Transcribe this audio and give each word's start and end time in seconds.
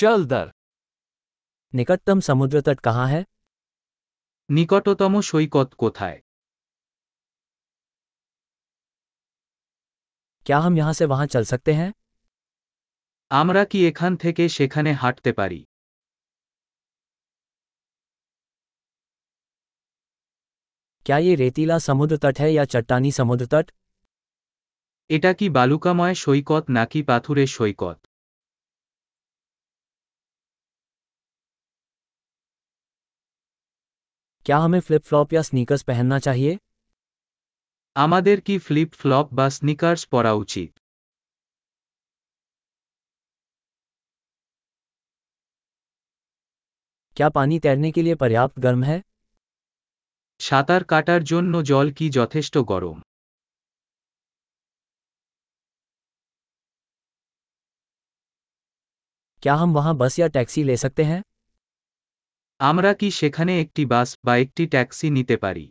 चल 0.00 0.25
दर 0.25 0.51
निकटतम 1.73 2.19
समुद्र 2.21 2.61
तट 2.61 2.79
कहाँ 2.81 3.07
है 3.07 3.25
নিকটতম 4.49 5.13
সৈকত 5.23 5.69
কোথায় 5.75 6.17
क्या 10.45 10.57
हम 10.57 10.77
यहाँ 10.77 10.93
से 10.93 11.05
वहाँ 11.05 11.25
चल 11.27 11.43
सकते 11.45 11.73
हैं 11.73 11.91
আমরা 13.31 13.61
কি 13.65 13.79
এখান 13.87 14.11
থেকে 14.17 14.43
সেখানে 14.49 14.91
হাঁটতে 15.01 15.31
পারি 15.33 15.59
क्या 21.05 21.17
ये 21.19 21.33
रेतीला 21.37 21.77
समुद्र 21.81 22.17
तट 22.19 22.39
है 22.39 22.49
या 22.51 22.65
चट्टानी 22.67 23.11
समुद्र 23.13 23.45
तट 23.47 23.65
এটা 25.09 25.31
কি 25.39 25.47
বালুকাময় 25.55 26.15
সৈকত 26.17 26.63
নাকি 26.77 26.99
পাথুরে 27.07 27.45
সৈকত 27.51 27.97
क्या 34.46 34.58
हमें 34.58 34.80
फ्लिप 34.80 35.02
फ्लॉप 35.02 35.32
या 35.32 35.42
स्नीकर्स 35.42 35.82
पहनना 35.84 36.18
चाहिए 36.20 36.58
আমাদের 37.96 38.40
কি 38.40 38.54
ফ্লিপ 38.60 38.90
ফ্লপ 38.94 39.26
বা 39.32 39.46
স্নিকার্স 39.50 40.02
পরা 40.12 40.32
উচিত 40.40 40.70
क्या 47.16 47.28
पानी 47.30 47.58
तैरने 47.58 47.90
के 47.92 48.02
लिए 48.02 48.14
पर्याप्त 48.14 48.58
गर्म 48.60 48.82
है 48.84 48.98
সাঁতার 50.40 50.82
কাটার 50.84 51.22
জন্য 51.24 51.52
জল 51.62 51.86
কি 51.98 52.06
যথেষ্ট 52.10 52.54
গরম 52.70 52.96
क्या 59.42 59.54
हम 59.54 59.70
वहाँ 59.74 59.94
बस 59.96 60.18
या 60.18 60.26
टैक्सी 60.28 60.62
ले 60.64 60.76
सकते 60.76 61.04
हैं 61.04 61.20
আমরা 62.60 62.90
কি 63.00 63.08
সেখানে 63.10 63.52
একটি 63.60 63.82
বাস 63.86 64.08
বা 64.26 64.34
একটি 64.36 64.62
ট্যাক্সি 64.72 65.08
নিতে 65.10 65.36
পারি 65.44 65.66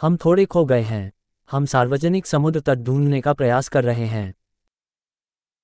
हम 0.00 0.16
थोड़े 0.16 0.44
खो 0.46 0.64
गए 0.64 0.82
हैं 0.84 1.04
हम 1.48 1.64
सार्वजनिक 1.66 2.26
समुद्र 2.26 2.60
तट 2.60 2.78
ढूंढने 2.80 3.20
का 3.20 3.32
प्रयास 3.32 3.68
कर 3.68 3.84
रहे 3.84 4.08
हैं 4.08 4.28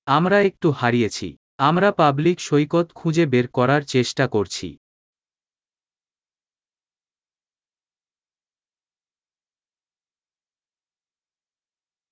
আমরা 0.07 0.37
একটু 0.39 0.67
হারিয়েছি 0.71 1.27
আমরা 1.59 1.89
পাবলিক 1.97 2.37
সৈকত 2.39 2.87
খুঁজে 2.95 3.25
বের 3.25 3.47
করার 3.53 3.81
চেষ্টা 3.87 4.25
করছি 4.27 4.67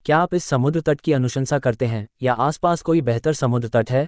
क्या 0.06 0.18
आप 0.18 0.34
इस 0.34 0.44
समुद्र 0.46 0.82
तट 0.82 1.02
की 1.02 1.12
अनुशंसा 1.14 1.60
करते 1.60 1.86
हैं 1.86 2.08
या 2.24 2.34
आसपास 2.42 2.82
कोई 2.82 3.02
बेहतर 3.04 3.34
समुद्र 3.36 3.70
तट 3.70 3.92
है 3.92 4.08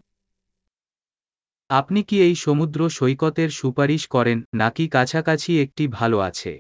আপনি 1.70 2.02
কি 2.04 2.18
এই 2.20 2.36
সমুদ্র 2.40 2.80
সৈকতের 2.96 3.50
সুপারিশ 3.52 4.04
করেন 4.12 4.38
নাকি 4.56 4.86
কাছাকাছি 4.92 5.52
একটি 5.62 5.84
ভালো 5.94 6.18
আছে 6.24 6.54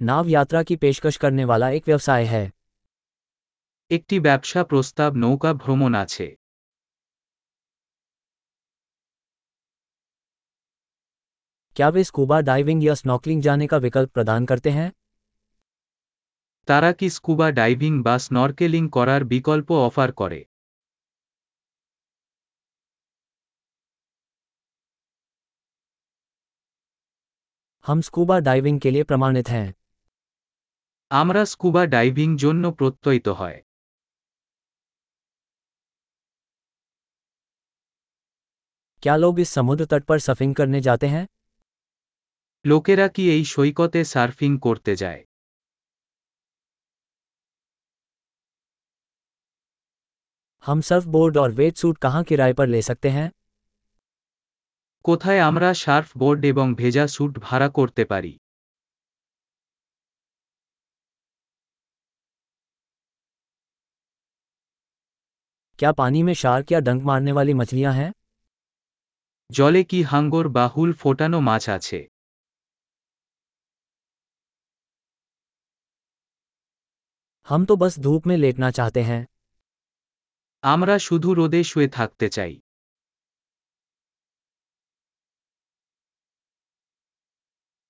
नाव 0.00 0.28
यात्रा 0.28 0.62
की 0.64 0.76
पेशकश 0.78 1.16
करने 1.18 1.44
वाला 1.44 1.68
एक 1.70 1.84
व्यवसाय 1.86 2.24
है 2.26 2.44
একটি 3.90 4.16
ব্যবসা 4.20 4.60
প্রস্তাব 4.70 5.10
নৌকা 5.16 5.50
ভ্রমণ 5.62 5.92
আছে 6.00 6.26
क्या 11.76 11.88
वे 11.88 12.02
स्कूबा 12.04 12.40
डाइविंग 12.42 12.82
या 12.84 12.94
स्नॉकलिंग 12.94 13.42
जाने 13.42 13.66
का 13.66 13.76
विकल्प 13.78 14.10
प्रदान 14.14 14.46
करते 14.46 14.70
हैं 14.70 14.90
তারা 16.68 16.90
কি 16.98 17.08
স্কুবা 17.12 17.46
ডাইভিং 17.54 17.92
বা 18.06 18.14
স্নরকেলিং 18.24 18.84
করার 18.96 19.22
বিকল্প 19.30 19.68
অফার 19.86 20.10
করে 20.16 20.40
हम 27.84 28.00
स्कूबा 28.00 28.38
डाइविंग 28.40 28.80
के 28.80 28.90
लिए 28.90 29.04
प्रमाणित 29.04 29.48
हैं 29.48 29.66
আমরা 31.10 31.42
স্কুবা 31.52 31.82
ডাইভিং 31.94 32.28
জন্য 32.36 32.64
প্রত্যয়িত 32.78 33.26
হয় 33.40 33.58
क्या 39.02 39.16
लोग 39.16 39.40
इस 39.40 39.50
समुद्र 39.50 39.84
तट 39.86 40.04
पर 40.04 40.18
सफिंग 40.20 40.54
करने 40.54 40.80
जाते 40.80 41.06
हैं 41.08 41.26
লোকেরা 42.64 43.06
কি 43.14 43.24
এই 43.30 43.42
সৈকতে 43.46 44.00
সার্ফিং 44.04 44.50
করতে 44.58 44.92
যায় 44.96 45.20
हम 50.64 50.80
सर्फ 50.82 51.04
बोर्ड 51.08 51.34
और 51.38 51.50
वेट 51.52 51.74
सूट 51.76 51.98
कहाँ 51.98 52.22
किराए 52.24 52.52
पर 52.52 52.66
ले 52.68 52.82
सकते 52.82 53.08
हैं 53.10 53.28
কোথায় 55.04 55.40
আমরা 55.40 55.68
সার্ফ 55.76 56.08
বোর্ড 56.16 56.40
এবং 56.44 56.66
ভেজা 56.74 57.04
স্যুট 57.06 57.32
ভাড়া 57.38 57.68
করতে 57.74 58.02
পারি 58.04 58.32
क्या 65.78 65.90
पानी 65.94 66.22
में 66.22 66.34
शार्क 66.34 66.72
या 66.72 66.80
डंक 66.80 67.02
मारने 67.04 67.32
वाली 67.32 67.52
मछलियां 67.54 67.92
हैं 67.94 68.10
জলে 69.50 69.82
কি 69.84 70.00
হাঙ্গর 70.10 70.46
বা 70.48 70.64
হুল 70.74 70.90
ফোটানো 71.00 71.38
মাছ 71.40 71.64
আছে 71.72 71.98
हम 77.48 77.64
तो 77.64 77.76
बस 77.76 77.98
धूप 77.98 78.26
में 78.26 78.36
लेटना 78.36 78.70
चाहते 78.70 79.02
हैं 79.02 79.22
আমরা 80.62 80.94
শুধু 81.04 81.28
রোদে 81.34 81.60
শুয়ে 81.64 81.88
থাকতে 81.90 82.26
চাই 82.30 82.52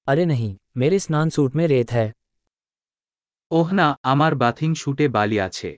अरे 0.09 0.25
नहीं 0.27 0.53
मेरे 0.77 0.99
स्नान 0.99 1.28
सूट 1.31 1.55
में 1.55 1.66
रेत 1.69 1.91
है 1.93 2.06
ওহ 3.50 3.69
না 3.75 3.87
আমার 4.12 4.33
বাথিং 4.37 4.71
শুটে 4.75 5.06
বালি 5.09 5.38
আছে 5.44 5.71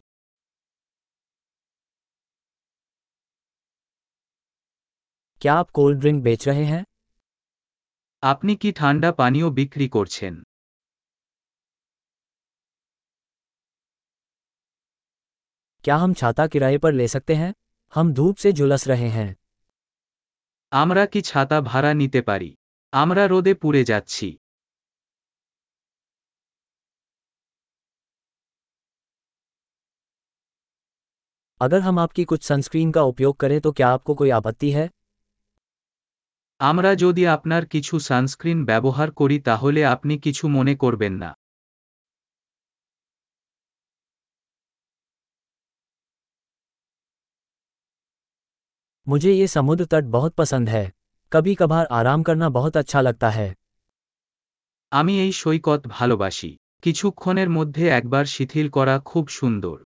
क्या 5.43 5.55
आप 5.55 5.69
कोल्ड 5.71 5.97
ड्रिंक 6.01 6.19
बेच 6.23 6.43
रहे 6.49 6.65
हैं 6.65 6.83
আপনি 8.23 8.53
কি 8.57 8.71
ঠান্ডা 8.77 9.11
পানীয় 9.21 9.49
বিক্রি 9.59 9.87
করছেন 9.97 10.35
क्या 15.87 15.97
हम 15.97 16.15
छाता 16.15 16.47
किराए 16.47 16.79
पर 16.79 16.93
ले 16.93 17.09
सकते 17.09 17.35
हैं 17.35 17.53
हम 17.93 18.13
धूप 18.13 18.37
से 18.37 18.53
झुलस 18.53 18.87
रहे 18.89 19.09
हैं 19.11 19.31
আমরা 20.73 21.03
কি 21.07 21.21
ছাতা 21.23 21.59
ভাড়া 21.63 21.93
নিতে 21.95 22.21
পারি 22.29 22.51
আমরা 22.93 23.23
রোদে 23.27 23.53
পুড়ে 23.63 23.83
যাচ্ছি 23.91 24.29
अगर 31.61 31.81
हम 31.81 31.99
आपकी 31.99 32.25
कुछ 32.25 32.41
सनस्क्रीन 32.43 32.91
का 32.93 33.03
उपयोग 33.05 33.35
करें 33.37 33.61
तो 33.61 33.71
क्या 33.73 33.89
आपको 33.89 34.15
कोई 34.15 34.31
आपत्ति 34.31 34.71
है 34.71 34.87
আমরা 36.61 36.91
যদি 36.97 37.23
আপনার 37.27 37.63
কিছু 37.67 37.95
সানস্ক্রিন 38.09 38.59
ব্যবহার 38.65 39.09
করি 39.21 39.37
তাহলে 39.45 39.81
আপনি 39.85 40.15
কিছু 40.19 40.45
মনে 40.49 40.75
করবেন 40.75 41.15
না 41.23 41.31
मुझे 49.07 49.33
ये 49.33 49.47
समुद्र 49.49 49.85
तट 49.87 50.05
बहुत 50.11 50.35
पसंद 50.35 50.69
है 50.69 50.85
कभी 51.33 51.55
कभार 51.55 51.87
आराम 51.93 52.23
करना 52.23 52.49
बहुत 52.51 52.77
अच्छा 52.77 53.01
लगता 53.01 53.31
है 53.31 53.49
আমি 54.93 55.15
এই 55.19 55.33
সৈকত 55.33 55.83
ভালোবাসি 55.89 56.51
কিছুক্ষণের 56.83 57.51
মধ্যে 57.51 57.85
একবার 57.91 58.25
শিথিল 58.27 58.67
করা 58.69 58.95
খুব 59.05 59.25
সুন্দর 59.35 59.77